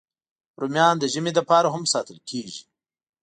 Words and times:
رومیان 0.59 0.95
د 0.99 1.03
ژمي 1.13 1.31
لپاره 1.39 1.67
هم 1.73 1.83
ساتل 1.93 2.17
کېږي 2.29 2.61